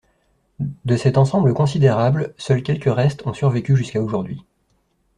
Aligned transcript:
De 0.83 0.97
cet 0.97 1.15
ensemble 1.19 1.53
considérable, 1.53 2.33
seuls 2.39 2.63
quelques 2.63 2.91
restes 2.91 3.21
ont 3.27 3.33
survécu 3.35 3.75
jusqu'à 3.77 4.01
aujourd'hui. 4.01 4.43